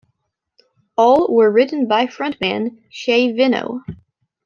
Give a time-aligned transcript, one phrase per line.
[0.97, 3.81] All were written by frontman Shay Veno.